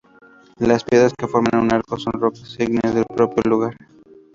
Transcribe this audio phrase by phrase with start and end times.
[0.57, 3.77] Las piedras que forman un arco son rocas ígneas del propio lugar.